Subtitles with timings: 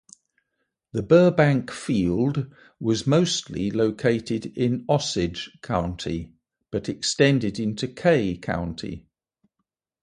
[0.93, 6.33] The Burbank field was mostly located in Osage County
[6.71, 9.05] but extended into Kay County.